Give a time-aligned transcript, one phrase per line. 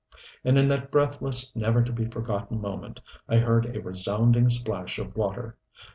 [0.43, 5.15] And in that breathless, never to be forgotten moment, I heard a resounding splash of
[5.15, 5.57] water.